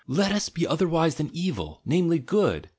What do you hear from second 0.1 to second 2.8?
us be otherwise th. evil, namely, good!